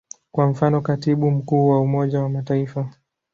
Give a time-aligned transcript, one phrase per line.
[0.31, 2.89] Kwa mfano, Katibu Mkuu wa Umoja wa Mataifa.